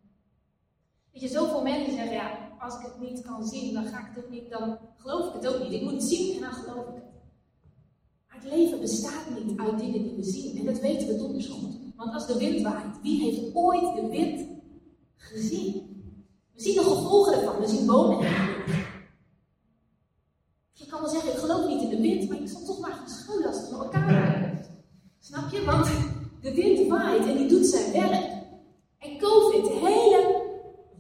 [1.13, 4.07] Weet je, zoveel mensen zeggen, ja, als ik het niet kan zien, dan ga ik
[4.15, 5.73] het ook niet, dan geloof ik het ook niet.
[5.73, 7.05] Ik moet het zien en dan geloof ik het.
[8.29, 10.59] Maar het leven bestaat niet uit dingen die we zien.
[10.59, 11.77] En dat weten we donders goed.
[11.97, 14.47] Want als de wind waait, wie heeft ooit de wind
[15.17, 15.93] gezien?
[16.53, 17.61] We zien de gevolgen ervan.
[17.61, 18.33] We zien bomen en
[28.99, 30.43] En COVID, de hele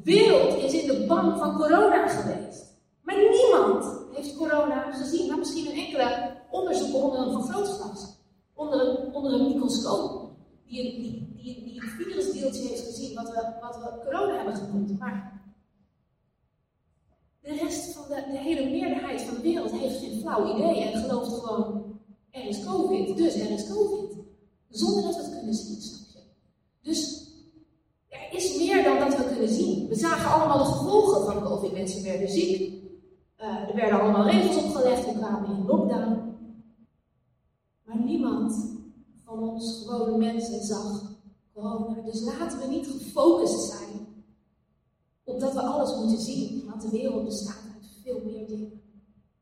[0.02, 2.64] wereld is in de bang van corona geweest.
[3.02, 5.28] Maar niemand heeft corona gezien.
[5.28, 8.12] Maar misschien een enkele onderzoek onder een vergrootglas.
[8.54, 10.32] Onder een, onder een microscoop.
[10.66, 14.98] Die, die, die, die het virusdeeltje heeft gezien wat we, wat we corona hebben genoemd.
[14.98, 15.42] Maar
[17.40, 20.82] de rest van de, de hele meerderheid van de wereld heeft geen flauw idee.
[20.82, 21.84] En gelooft gewoon,
[22.30, 24.16] er is COVID, dus er is COVID.
[24.68, 26.03] Zonder dat we het kunnen zien?
[26.84, 27.28] Dus
[28.08, 29.88] er is meer dan dat we kunnen zien.
[29.88, 31.72] We zagen allemaal de gevolgen van COVID.
[31.72, 32.82] Mensen werden ziek.
[33.40, 35.04] Uh, er werden allemaal regels opgelegd.
[35.04, 36.36] We kwamen in lockdown.
[37.84, 38.72] Maar niemand
[39.24, 41.12] van ons gewone mensen zag
[41.52, 42.00] corona.
[42.00, 44.06] Dus laten we niet gefocust zijn
[45.24, 46.64] op dat we alles moeten zien.
[46.66, 48.80] Want de wereld bestaat uit veel meer dingen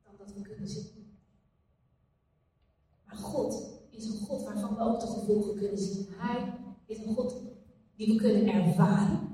[0.05, 0.91] dan dat we kunnen zien.
[3.07, 6.07] Maar God is een God waarvan we ook de gevolgen kunnen zien.
[6.11, 6.62] Hij
[6.93, 7.35] is een God
[7.97, 9.33] die we kunnen ervaren.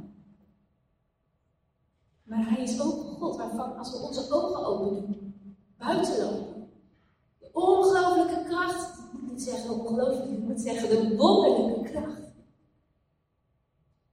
[2.22, 6.70] Maar hij is ook een God waarvan, als we onze ogen open doen, buiten lopen,
[7.38, 12.22] de ongelooflijke kracht, ik moet niet zeggen ongelooflijk, ik moet zeggen de wonderlijke kracht,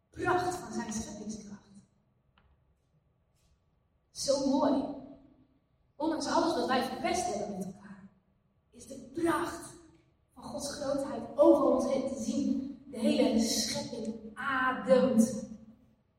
[0.09, 1.69] pracht van zijn scheppingskracht.
[4.11, 4.83] Zo mooi.
[5.95, 8.09] Ondanks alles wat wij verpest hebben met elkaar,
[8.71, 9.73] is de pracht
[10.33, 12.63] van Gods grootheid over ons heen te zien.
[12.91, 15.45] De hele schepping ademt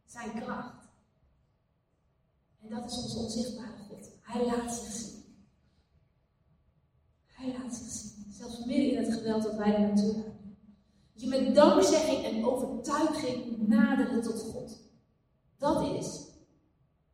[0.05, 0.89] zijn kracht.
[2.63, 4.11] En dat is onze onzichtbare God.
[4.21, 5.25] Hij laat zich zien.
[7.27, 8.33] Hij laat zich zien.
[8.33, 10.57] Zelfs midden in het geweld dat wij er naartoe gaan.
[11.13, 14.79] Dat je met dankzegging en overtuiging naderen tot God.
[15.59, 16.27] Dat is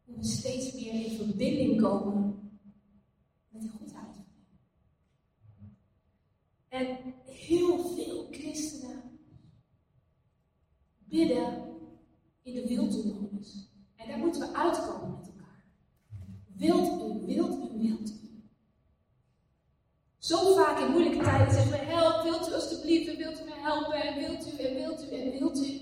[0.04, 2.50] hoe we steeds meer in verbinding komen
[3.48, 4.16] met de goedheid.
[6.68, 8.81] En heel veel christenen
[11.12, 11.62] bidden
[12.42, 13.68] in de wildtoemodus.
[13.96, 15.64] En daar moeten we uitkomen met elkaar.
[16.56, 18.42] Wilt u, wilt u, wilt u.
[20.18, 23.60] Zo vaak in moeilijke tijden zeggen we, help, wilt u alstublieft, en wilt u mij
[23.60, 25.80] helpen, en wilt u, en wilt u, en wilt u.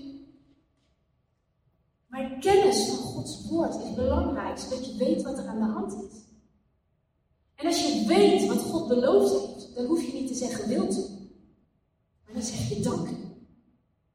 [2.07, 5.93] Maar kennis van Gods woord is belangrijk, zodat je weet wat er aan de hand
[5.93, 6.19] is.
[7.55, 10.97] En als je weet wat God beloofd heeft, dan hoef je niet te zeggen wilt
[10.97, 11.01] u.
[12.23, 13.15] Maar dan zeg je dank u.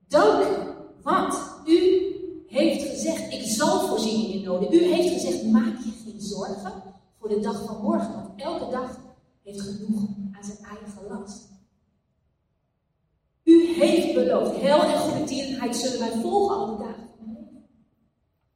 [0.08, 0.74] Dank u,
[1.06, 2.06] want u
[2.46, 4.74] heeft gezegd, ik zal voorzien in je noden.
[4.74, 6.72] U heeft gezegd, maak je geen zorgen
[7.18, 9.00] voor de dag van morgen, want elke dag
[9.42, 10.02] heeft genoeg
[10.32, 11.48] aan zijn eigen last.
[13.44, 15.00] U heeft beloofd, hel en
[15.74, 17.68] zullen wij volgen al dagen van mijn.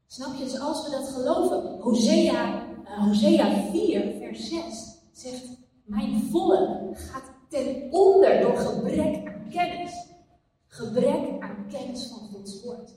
[0.06, 0.44] Snap je?
[0.44, 5.46] Dus als we dat geloven, Hosea, uh, Hosea 4, vers 6 zegt,
[5.84, 10.08] mijn volk gaat ten onder door gebrek aan kennis.
[10.66, 12.94] Gebrek aan kennis van Gods woord.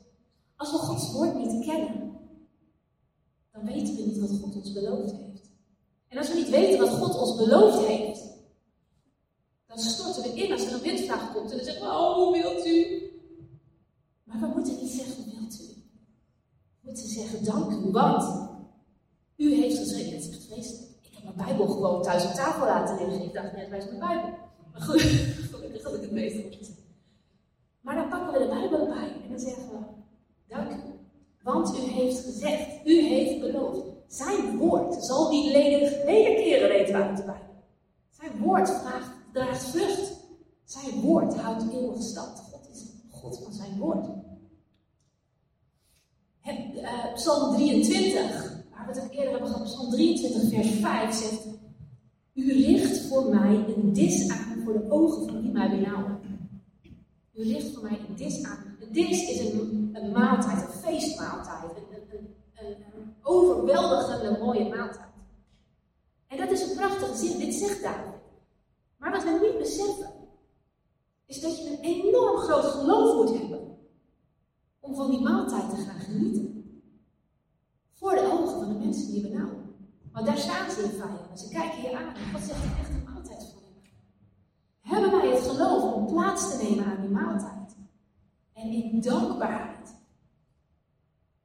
[0.55, 2.19] Als we Gods woord niet kennen,
[3.51, 5.51] dan weten we niet wat God ons beloofd heeft.
[6.07, 8.21] En als we niet weten wat God ons beloofd heeft,
[9.67, 12.65] dan storten we in als er een windvraag komt en dan zeggen we, oh, wilt
[12.65, 13.11] u?
[14.23, 15.83] Maar we moeten niet zeggen, wilt u?
[16.83, 18.49] We moeten zeggen, dank u, want
[19.35, 20.91] u heeft gezegd, het.
[21.01, 23.25] Ik heb mijn Bijbel gewoon thuis op tafel laten liggen.
[23.25, 24.29] Ik dacht net, waar is mijn Bijbel?
[24.71, 25.01] Maar goed,
[25.51, 26.75] gelukkig had ik het opgezet.
[27.81, 29.77] Maar dan pakken we de Bijbel erbij en dan zeggen we,
[30.47, 30.75] dank u.
[31.43, 33.81] Want u heeft gezegd, u heeft beloofd.
[34.07, 37.33] Zijn woord zal niet ledig wederkeren, weten we uit de.
[38.09, 38.71] Zijn woord
[39.33, 40.13] draagt vrucht.
[40.63, 42.39] Zijn woord houdt eeuwig stand.
[42.39, 44.07] God is God van zijn woord.
[46.45, 51.47] Uh, Psalm 23, waar we het ook eerder hebben gehad, Psalm 23, vers 5 zegt:
[52.33, 56.19] U richt voor mij een dis aan voor de ogen van die mij benauwen.
[57.33, 58.77] U richt voor mij een dis aan.
[58.79, 65.11] Een dis is een, een maaltijd, een feestmaaltijd, een, een, een, een overweldigende mooie maaltijd.
[66.27, 68.21] En dat is een prachtige zin, dit zegt David.
[68.97, 70.11] Maar wat we niet beseffen,
[71.25, 73.72] is dat je een enorm groot geloof moet hebben
[74.83, 76.63] om van die maaltijd te gaan genieten.
[77.91, 79.75] Voor de ogen van de mensen die benauwen.
[80.11, 81.37] Want daar staan ze in vijanden.
[81.37, 83.89] Ze kijken je aan God zegt een maaltijd voor je.
[84.79, 87.75] Hebben wij het geloof om plaats te nemen aan die maaltijd?
[88.53, 89.95] En in dankbaarheid,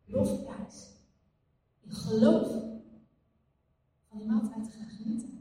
[0.05, 0.87] lofprijs,
[1.81, 2.49] in geloof
[4.09, 5.39] van die maaltijd te gaan genieten.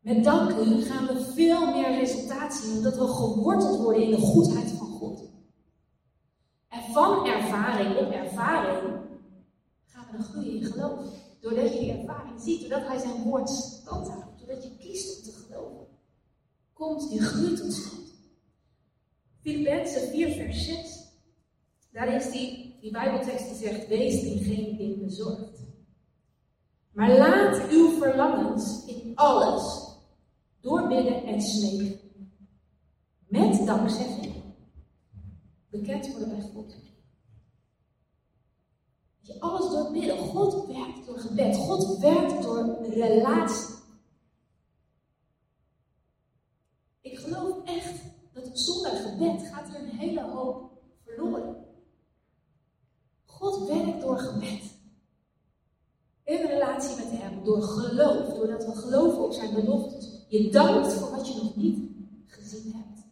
[0.00, 4.20] Met dank u gaan we veel meer resultaat zien, omdat we geworteld worden in de
[4.20, 5.30] goedheid van God.
[6.68, 9.00] En van ervaring op ervaring
[9.84, 11.00] gaan we dan groeien in geloof.
[11.40, 15.24] Doordat je die ervaring ziet, doordat Hij zijn woord stand houdt, doordat je kiest om
[15.24, 15.86] te geloven,
[16.72, 18.14] komt die groei tot stand.
[19.40, 21.10] Filippenzen 4, vers 6.
[21.92, 25.60] Daar is die, die Bijbeltekst die zegt: Wees in geen ding bezorgd.
[26.92, 29.90] Maar laat uw verlangens in alles
[30.60, 32.00] doorbidden en smeken.
[33.26, 34.34] Met dankzegging.
[35.70, 36.91] Bekend worden bij God.
[39.40, 40.18] Alles doorbidden.
[40.18, 41.56] God werkt door gebed.
[41.56, 43.74] God werkt door relatie.
[47.00, 48.00] Ik geloof echt
[48.32, 50.70] dat zonder gebed gaat er een hele hoop
[51.04, 51.64] verloren.
[53.24, 54.80] God werkt door gebed.
[56.24, 60.24] In relatie met Hem, door geloof, doordat we geloven op Zijn beloftes.
[60.28, 61.90] Je dankt voor wat je nog niet
[62.26, 63.06] gezien hebt,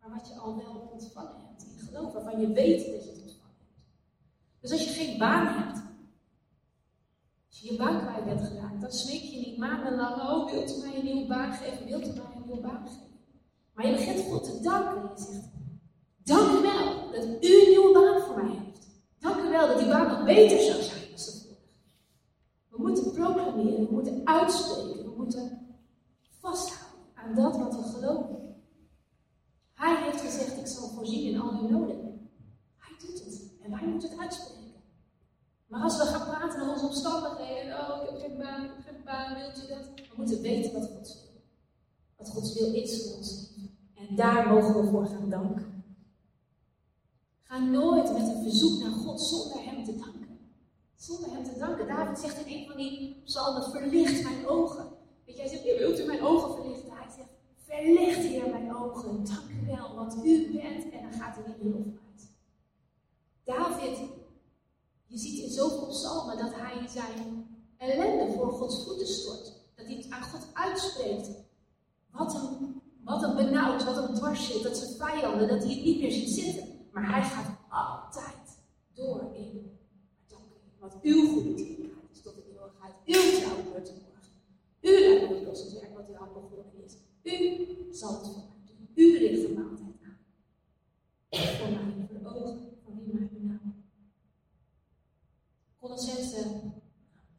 [0.00, 3.21] maar wat je al wel ontvangen hebt in geloof, waarvan je weet dat je het.
[4.62, 5.82] Dus als je geen baan hebt,
[7.48, 10.80] als je je baan kwijt bent geraakt, dan smeek je niet maandenlang, oh wilt u
[10.80, 13.20] mij een nieuwe baan geven, wilt u mij een nieuwe baan geven.
[13.74, 15.48] Maar je begint God te danken en je zegt,
[16.22, 18.86] dank u wel dat u een nieuwe baan voor mij heeft.
[19.18, 21.60] Dank u wel dat die baan nog beter zou zijn dan de vorige.
[22.68, 25.76] We moeten proclameren, we moeten uitspreken, we moeten
[26.40, 28.42] vasthouden aan dat wat we geloven.
[29.72, 32.30] Hij heeft gezegd, ik zal voorzien in al uw noden.
[32.76, 33.50] Hij doet het.
[33.61, 34.62] En wij moeten het uitspreken.
[35.66, 38.84] Maar als we gaan praten over onze omstandigheden, oh, ik heb geen baan, ik heb
[38.84, 39.86] geen baan, wilt u dat?
[39.94, 41.42] We moeten weten wat Gods wil.
[42.16, 43.50] Wat Gods wil is voor ons
[43.94, 45.84] En daar mogen we voor gaan danken.
[47.42, 50.38] Ga nooit met een verzoek naar God zonder Hem te danken.
[50.96, 51.86] Zonder Hem te danken.
[51.86, 54.86] David zegt in een van die psalmen, verlicht mijn ogen.
[55.24, 56.92] Weet jij zegt, wilt u mijn ogen verlichten?
[56.92, 59.24] Hij zegt, verlicht hier mijn ogen.
[59.24, 60.90] Dank u wel, want u bent.
[60.90, 62.01] En dan gaat hij in de lofprijs.
[63.56, 63.98] David,
[65.06, 69.52] je ziet in zoveel psalmen dat hij zijn ellende voor Gods voeten stort.
[69.74, 71.30] Dat hij het aan God uitspreekt.
[72.10, 75.84] wat een, wat een benauwd, wat een dwars zit, dat ze vijanden, dat hij het
[75.84, 76.64] niet meer ziet zitten.
[76.92, 78.58] Maar hij gaat altijd
[78.92, 79.78] door in.
[80.78, 81.62] Wat uw goede
[82.12, 82.94] is tot de eeuwigheid.
[83.04, 84.32] Uw trouw wordt morgen.
[84.80, 86.94] U leidt het werk wat u al begonnen is.
[87.22, 88.88] U zal het voor doen.
[88.94, 90.18] U richt de maaltijd aan.
[91.30, 93.31] Voor mij, voor de ogen van wie mij.
[95.92, 96.44] Colossense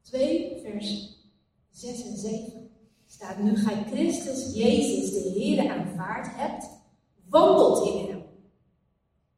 [0.03, 1.17] 2, vers
[1.71, 2.69] 6 en 7
[3.07, 6.69] staat: Nu gij Christus Jezus, de Heer, aanvaard hebt,
[7.29, 8.23] wandelt in hem.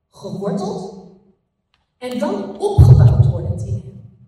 [0.09, 0.93] Geworteld
[1.97, 4.21] en dan opgebouwd worden in hem.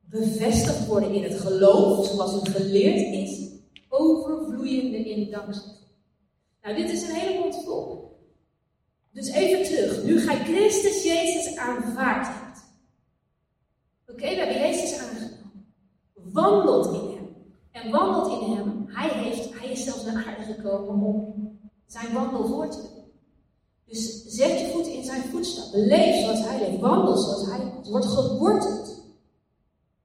[0.00, 3.48] Bevestigd worden in het geloof, zoals u geleerd is,
[3.88, 5.86] overvloeiende in dankzegging.
[6.62, 8.12] Nou, dit is een hele mond vol.
[9.12, 10.04] Dus even terug.
[10.04, 12.43] Nu gij Christus Jezus aanvaard
[14.24, 15.38] Oké, we hebben Jezus aangenomen.
[16.14, 17.28] Wandelt in hem.
[17.70, 18.84] En wandelt in hem.
[18.88, 23.04] Hij, heeft, hij is zelfs naar aarde gekomen om zijn wandel voor te doen.
[23.84, 25.86] Dus zet je voet in zijn voetstappen.
[25.86, 26.80] Leef zoals hij leeft.
[26.80, 27.88] Wandel zoals hij leeft.
[27.88, 29.02] Word geworteld.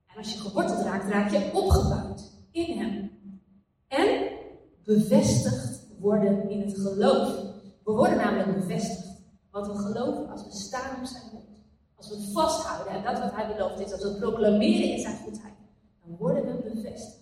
[0.07, 3.11] En als je geworteld raakt, raak je opgebouwd in hem.
[3.87, 4.29] En
[4.83, 7.43] bevestigd worden in het geloof.
[7.83, 9.07] We worden namelijk bevestigd.
[9.51, 11.58] Wat we geloven als we staan op zijn woord.
[11.99, 15.53] Als we vasthouden en dat wat hij belooft is, als we proclameren in zijn goedheid,
[16.03, 17.19] dan worden we bevestigd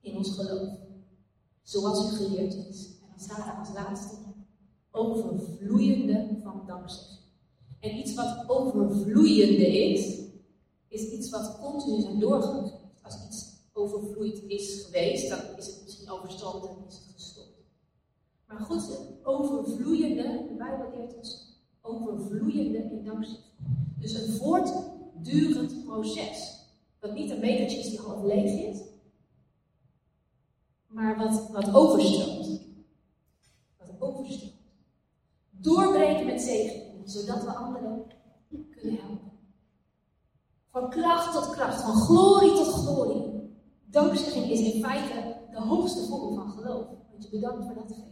[0.00, 0.68] in ons geloof.
[1.62, 2.86] Zoals u geleerd is.
[3.02, 4.16] En dan staat als laatste
[4.90, 7.20] overvloeiende van dankzegging.
[7.80, 10.20] En iets wat overvloeiende is,
[10.88, 12.80] is iets wat continu zijn doorgegeven.
[13.02, 17.64] Als iets overvloeid is geweest, dan is het misschien overstroomd en is het gestopt.
[18.46, 21.51] Maar goed, overvloeiende, de Bijbel leert ons
[21.82, 23.02] overvloeiende in.
[23.98, 26.60] Dus een voortdurend proces.
[26.98, 28.80] Dat niet een metertje is die half leeg is,
[30.86, 32.60] maar wat, wat overstroomt.
[33.78, 34.52] Wat overstroomt.
[35.50, 38.04] Doorbreken met zegen, zodat we anderen
[38.70, 39.32] kunnen helpen.
[40.70, 43.50] Van kracht tot kracht, van glorie tot glorie.
[43.84, 46.86] Dankzegging is in feite de hoogste vorm van geloof.
[47.10, 48.11] Want je bedankt voor datgene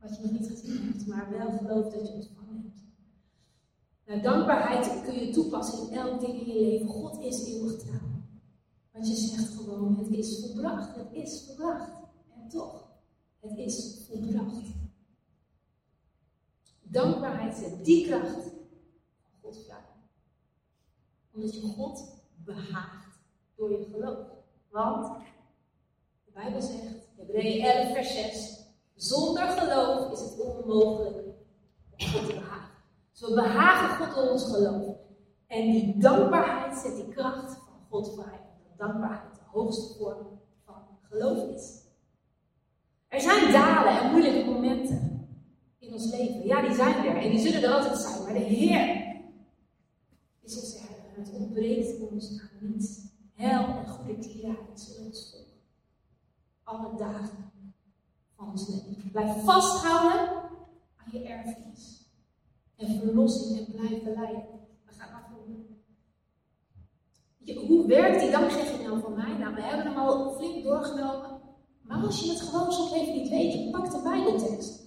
[0.00, 2.80] wat je nog niet gezien hebt, maar wel gelooft dat je ontvangen hebt.
[4.06, 6.88] Nou, dankbaarheid kun je toepassen in elk ding in je leven.
[6.88, 8.08] God is eeuwig trouw.
[8.92, 11.90] Want je zegt gewoon, het is volbracht, het is volbracht.
[12.34, 12.88] En toch,
[13.40, 14.66] het is volbracht.
[16.82, 19.76] Dankbaarheid zet die kracht van God vrij.
[21.32, 22.04] Omdat je God
[22.44, 23.18] behaagt
[23.56, 24.26] door je geloof.
[24.70, 25.24] Want
[26.24, 28.57] de Bijbel zegt, Hebreeën 11 vers 6,
[28.98, 32.70] zonder geloof is het onmogelijk om God te behagen.
[33.10, 34.96] Dus we behagen God door ons geloof.
[35.46, 38.40] En die dankbaarheid zet die kracht van God vrij.
[38.68, 41.86] Dat dankbaarheid de hoogste vorm van geloof is.
[43.08, 45.28] Er zijn dalen en moeilijke momenten
[45.78, 46.46] in ons leven.
[46.46, 47.16] Ja, die zijn er.
[47.16, 48.22] En die zullen er altijd zijn.
[48.22, 49.06] Maar de Heer
[50.42, 51.04] is herder.
[51.16, 53.06] En het ontbreekt ons aan niets.
[53.34, 55.60] Hel en goede tierenheid zullen ons volgen.
[56.62, 57.52] Alle dagen
[58.50, 58.70] ons.
[59.12, 60.28] Blijf vasthouden
[60.96, 62.10] aan je erfenis.
[62.76, 64.44] En verlossing en blijf beleiden.
[64.84, 65.66] We gaan afronden.
[67.66, 69.38] Hoe werkt die dankzegging nou van mij?
[69.38, 71.40] Nou, we hebben hem al flink doorgenomen.
[71.82, 74.86] Maar als je het gewoon soms even niet weet, je pakt de Bijbeltekst.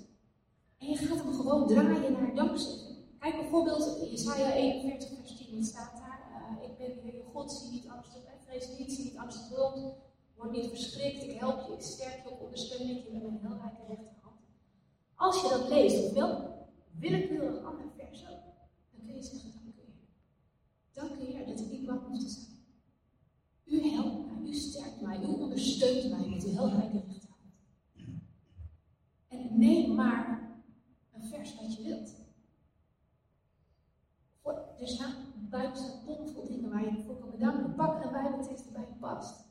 [0.77, 2.97] En je gaat hem gewoon draaien naar dankzegging.
[3.19, 6.19] Kijk bijvoorbeeld Jesaja 41 vers 10, het staat daar.
[6.31, 9.93] Uh, ik ben de God, zie niet angstig en vrees niet, zie niet rond.
[10.41, 13.85] Word niet verschrikt, ik help je, ik sterk je, ik ondersteun je met mijn heelrijke
[13.87, 14.39] rechterhand.
[15.15, 16.59] Als je dat leest, of wel
[16.91, 18.43] willekeurig ander vers ook,
[18.91, 20.07] dan kun je zeggen, dank u Heer.
[20.91, 22.45] Dank u Heer dat ik niet bang hoef te zijn.
[23.65, 27.53] U helpt mij, u sterkt mij, u ondersteunt mij met uw heelrijke rechterhand.
[29.27, 30.51] En neem maar
[31.13, 32.19] een vers wat je wilt.
[34.79, 35.13] Er staan
[35.49, 37.75] buiten bomvol dingen waar je voor kan bedanken.
[37.75, 39.50] Pak een bijbeltekst die bij je past.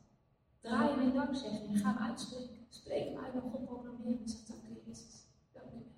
[0.60, 2.66] Draai hem in dankzegging ga hem uitspreken.
[2.68, 5.26] Spreek hem uit naar God proclameren en zeg dank u Jezus.
[5.52, 5.92] Dank u wel.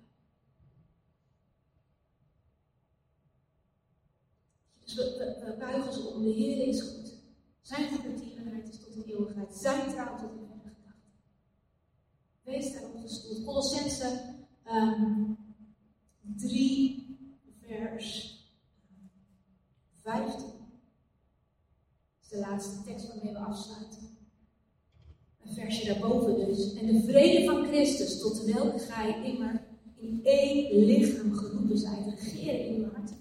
[4.83, 6.23] Dus we, buigen ze om.
[6.23, 7.13] De Heer is goed.
[7.61, 9.55] Zijn goedertierenheid is tot in eeuwigheid.
[9.55, 10.95] Zijn trouw tot in gedachten.
[12.41, 13.45] Wees daarop gestoeld.
[13.45, 14.35] Colossense
[14.65, 15.37] um,
[16.21, 17.17] 3
[17.61, 18.39] vers
[19.95, 20.35] 15.
[20.35, 20.51] Dat
[22.21, 24.12] is de laatste tekst waarmee we afsluiten.
[25.45, 26.73] Een versje daarboven dus.
[26.73, 29.61] En de vrede van Christus, tot welke gij immer
[29.95, 33.11] in één lichaam geroepen zijt, regeren in uw hart.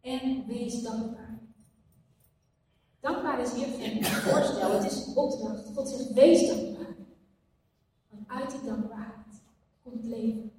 [0.00, 1.38] En wees dankbaar.
[3.00, 5.70] Dankbaar is hier geen voorstel, het is een opdracht.
[5.74, 6.94] God zegt, wees dankbaar.
[9.82, 10.52] Want leven.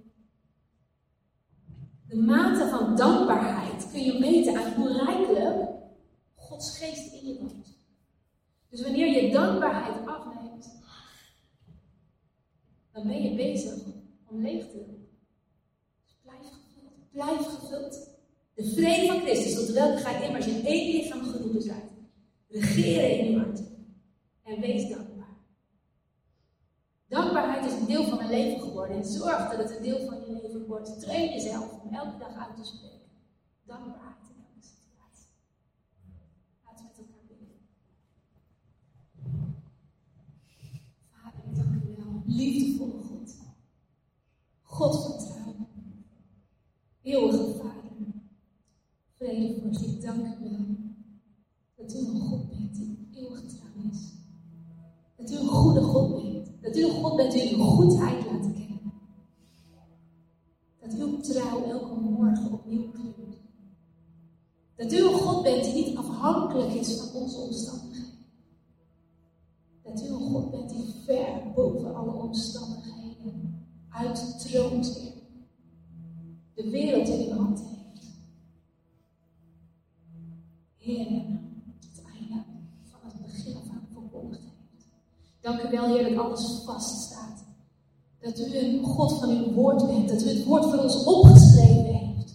[2.08, 5.70] De mate van dankbaarheid kun je meten aan hoe rijkelijk
[6.36, 7.78] Gods geest in je woont.
[8.70, 10.80] Dus wanneer je dankbaarheid afneemt,
[12.96, 13.74] dan ben je bezig
[14.30, 15.08] om leeg te doen.
[16.04, 17.12] Dus blijf gevuld.
[17.12, 18.10] Blijf gevuld.
[18.54, 21.90] De vrede van Christus, tot welke gaat immers in één lichaam geroepen zijn.
[22.48, 23.62] Regeren in je hart.
[24.44, 25.38] En wees dankbaar.
[27.08, 28.98] Dankbaarheid is een deel van mijn leven geworden.
[28.98, 31.00] En zorg dat het een deel van je leven wordt.
[31.00, 33.10] Train jezelf om elke dag uit te spreken.
[33.64, 35.30] Dankbaarheid in elke situatie.
[36.66, 37.48] Laten we met elkaar bidden.
[41.12, 42.22] Vader, ik dank u wel.
[42.36, 43.36] Liefdevolle God.
[44.62, 45.56] God van trouw.
[47.02, 48.14] Eeuwige Vader.
[49.14, 50.66] Vredevorst, ik dank u wel.
[51.76, 54.14] Dat u een God bent die eeuwig trouw is.
[55.18, 56.52] Dat u een goede God bent.
[56.62, 58.92] Dat u een God bent die uw goedheid laat kennen.
[60.80, 63.38] Dat uw trouw elke morgen opnieuw kleurt.
[64.76, 68.05] Dat u een God bent die niet afhankelijk is van onze omstandigheden.
[71.06, 75.14] Ver boven alle omstandigheden uittroont, Heer.
[76.54, 78.06] De wereld in uw hand heeft.
[80.78, 81.08] Heer,
[81.80, 82.44] het einde
[82.84, 84.88] van het begin af aan heeft.
[85.42, 87.46] Dank u wel, Heer, dat alles vaststaat.
[88.20, 90.10] Dat u een God van uw woord bent.
[90.10, 92.34] Dat u het woord voor ons opgeschreven heeft.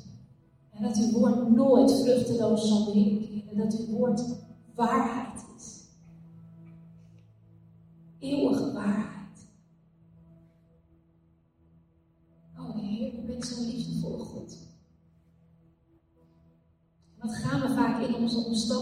[0.71, 3.57] En dat uw woord nooit vruchteloos zal weerkeren.
[3.57, 4.23] Dat uw woord
[4.75, 5.49] waarheid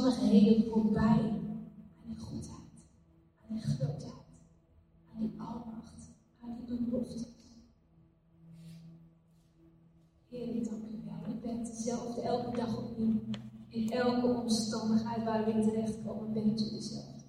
[0.05, 2.75] omstandigheden voorbij aan die goedheid,
[3.41, 4.13] aan die grootheid,
[5.13, 6.11] aan die almacht,
[6.43, 7.27] aan die beloftes.
[10.29, 11.35] Heer, ik dank u wel.
[11.35, 13.21] U bent dezelfde elke dag opnieuw.
[13.69, 17.25] In elke omstandigheid waar we terechtkomen, bent u dezelfde.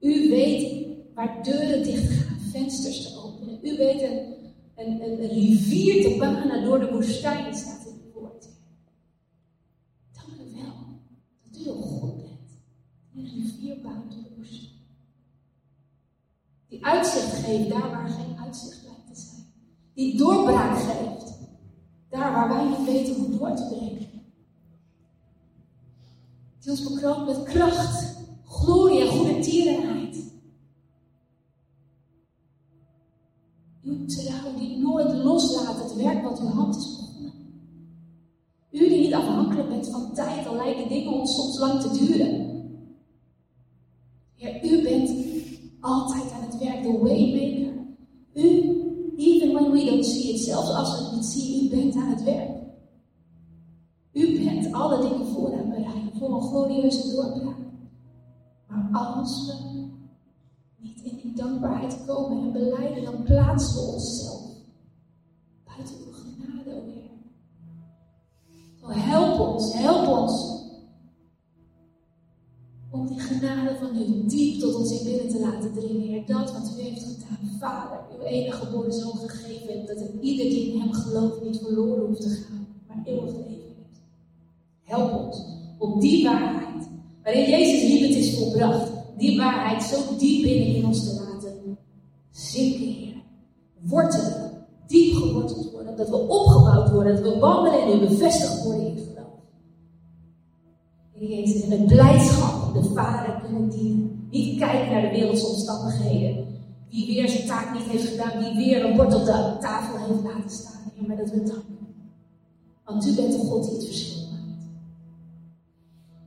[0.00, 3.58] U weet waar deuren dicht gaan, vensters te openen.
[3.62, 4.34] U weet een,
[4.76, 8.48] een, een, een rivier te banen door de woestijn, staat in het woord.
[10.12, 10.74] Dank u wel
[11.42, 12.60] dat u een God bent
[13.12, 14.72] die een rivier bouwt door de woestijn.
[16.68, 19.46] Die uitzicht geeft daar waar geen uitzicht lijkt te zijn.
[19.94, 21.38] Die doorbraak geeft
[22.08, 24.08] daar waar wij niet weten hoe door te breken.
[26.60, 30.16] Die ons bekroont met kracht, glorie en goede tierenheid.
[33.82, 37.32] Uw trouw die nooit loslaat het werk wat uw hand is begonnen.
[38.70, 42.46] U die niet afhankelijk bent van tijd, al lijken dingen ons soms lang te duren.
[44.34, 45.10] Heer, u bent
[45.80, 47.72] altijd aan het werk, de waymaker.
[48.34, 48.48] U,
[49.16, 52.08] even when we don't see it, zelfs als we het niet zien, u bent aan
[52.08, 52.50] het werk.
[54.12, 56.12] U bent alle dingen voor en bereiden
[56.78, 57.56] glorieuze doorbraak.
[58.68, 59.86] Maar als we
[60.76, 64.40] niet in die dankbaarheid komen en beleiden, dan plaatsen we onszelf
[65.64, 66.82] buiten uw genade,
[68.82, 69.04] o Heer.
[69.04, 70.56] Help ons, help ons
[72.90, 76.26] om die genade van u diep tot ons in binnen te laten dringen, Heer.
[76.26, 80.72] Dat wat u heeft gedaan, Vader, uw enige geboren zoon gegeven dat er ieder die
[80.72, 84.00] in hem gelooft niet verloren hoeft te gaan, maar eeuwig leven heeft.
[84.82, 86.57] Help ons om die waarheid,
[87.28, 91.78] waarin Jezus liep het is volbracht, die waarheid zo diep binnen in ons te laten
[92.30, 93.22] zinken, Heer.
[93.80, 98.96] Wortelen, diep geworteld worden, dat we opgebouwd worden, dat we wandelen en bevestigd worden in
[98.96, 99.40] geloof.
[101.12, 104.28] Heer Jezus, en met blijdschap de Vader kunnen dienen.
[104.30, 106.46] Niet kijken naar de wereldse omstandigheden.
[106.90, 110.22] Wie weer zijn taak niet heeft gedaan, wie weer een bord op de tafel heeft
[110.22, 110.92] laten staan.
[110.94, 111.78] Heer, maar dat we danken.
[112.84, 114.27] Want u bent de God die het verschil.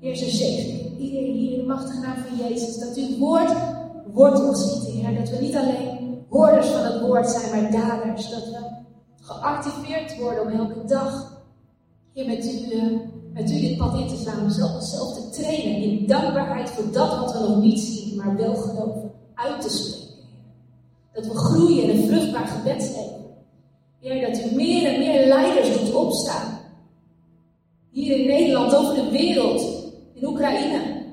[0.02, 2.78] Heer, zo zegen iedereen hier in de machtige naam van Jezus.
[2.78, 3.52] Dat uw woord
[4.14, 5.16] wortels schiet, Heer.
[5.20, 8.30] Dat we niet alleen hoorders van het woord zijn, maar daders.
[8.30, 8.60] Dat we
[9.22, 11.41] geactiveerd worden om elke dag,
[12.14, 12.99] Heer, met u, uh,
[13.34, 14.43] met u dit pad in te slaan.
[14.43, 18.56] Om zelf te trainen in dankbaarheid voor dat wat we nog niet zien, maar wel
[18.56, 19.12] geloven.
[19.36, 20.10] Uit te spreken.
[21.14, 23.26] Dat we groeien in een vruchtbaar gebedsleven.
[23.99, 26.60] Heer, dat u meer en meer leiders doet opstaan.
[27.91, 29.81] Hier in Nederland, over de wereld
[30.22, 31.09] in Oekraïne.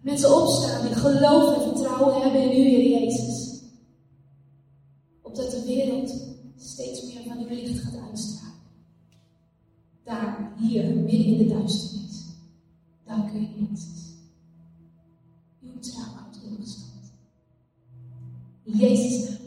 [0.00, 3.62] Mensen opstaan die geloof en vertrouwen hebben in u, Heer Jezus.
[5.22, 8.54] Opdat de wereld steeds meer van uw licht gaat uitstralen.
[10.04, 12.24] Daar, hier, midden in de duisternis.
[13.04, 14.14] Dank u, Jezus.
[15.62, 16.38] Uw trouw houdt.
[18.64, 19.43] In Jezus'.